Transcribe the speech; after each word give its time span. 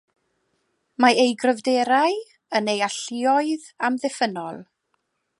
Mae 1.03 1.17
ei 1.23 1.33
gryfderau 1.43 2.17
yn 2.59 2.71
ei 2.73 2.81
alluoedd 2.87 3.67
amddiffynnol. 3.91 4.59